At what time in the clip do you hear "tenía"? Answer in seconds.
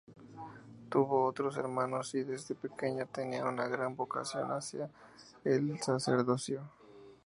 3.05-3.45